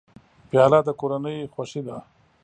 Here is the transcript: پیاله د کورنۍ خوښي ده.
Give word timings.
پیاله 0.49 0.79
د 0.87 0.89
کورنۍ 0.99 1.37
خوښي 1.53 1.81
ده. 1.87 1.97